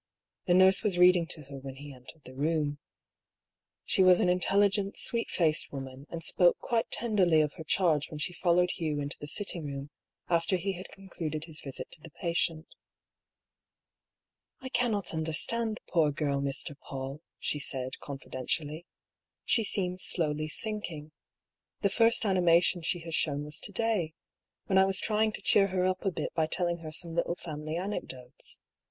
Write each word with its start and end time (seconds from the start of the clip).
The 0.47 0.55
nurse 0.55 0.81
was 0.81 0.97
reading 0.97 1.27
to 1.27 1.43
her 1.43 1.59
when 1.59 1.75
he 1.75 1.93
entered 1.93 2.23
the 2.25 2.33
room. 2.33 2.79
She 3.85 4.01
was 4.01 4.19
an 4.19 4.29
intelligent, 4.29 4.97
sweet 4.97 5.29
faced 5.29 5.71
woman, 5.71 6.07
and 6.09 6.23
spoke 6.23 6.57
quite 6.57 6.89
ten 6.89 7.15
derly 7.15 7.43
of 7.43 7.53
her 7.57 7.63
charge 7.63 8.09
when 8.09 8.17
she 8.17 8.33
followed 8.33 8.71
Hugh 8.71 8.99
into 8.99 9.17
the 9.21 9.27
sitting 9.27 9.63
room, 9.63 9.91
after 10.27 10.55
he 10.55 10.71
had 10.73 10.89
concluded 10.89 11.43
his 11.43 11.61
visit 11.61 11.91
to 11.91 12.01
the 12.01 12.09
patient." 12.09 12.65
I 14.63 14.69
cannot 14.69 15.13
understand 15.13 15.75
the 15.75 15.91
poor 15.93 16.11
girl, 16.11 16.41
Mr. 16.41 16.75
PauU," 16.89 17.19
she 17.37 17.59
said, 17.59 17.99
confidentially." 17.99 18.87
She 19.45 19.63
seems 19.63 20.01
slowly 20.01 20.47
sinking. 20.49 21.11
The 21.81 21.91
first 21.91 22.25
animation 22.25 22.81
she 22.81 23.01
has 23.01 23.13
shown 23.13 23.43
was 23.43 23.59
to 23.59 23.71
day, 23.71 24.15
when 24.65 24.79
I 24.79 24.85
was 24.85 24.99
trying 24.99 25.31
to 25.33 25.43
cheer 25.43 25.67
her 25.67 25.85
up 25.85 26.03
a 26.03 26.09
bit 26.11 26.33
by 26.33 26.47
telling 26.47 26.79
her 26.79 26.91
some 26.91 27.13
little 27.13 27.35
family 27.35 27.77
anecdotes. 27.77 28.57